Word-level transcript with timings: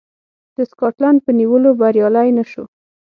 د 0.55 0.57
سکاټلنډ 0.71 1.19
په 1.25 1.31
نیولو 1.39 1.69
بریالی 1.79 2.29
نه 2.37 2.43
شو. 2.51 2.63